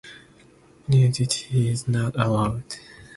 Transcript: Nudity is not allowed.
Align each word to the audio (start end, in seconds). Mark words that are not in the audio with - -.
Nudity 0.87 1.67
is 1.69 1.87
not 1.87 2.15
allowed. 2.15 2.73